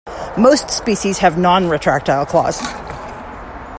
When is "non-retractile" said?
1.37-2.25